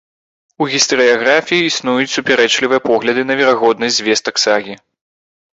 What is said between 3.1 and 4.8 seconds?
на верагоднасць звестак сагі.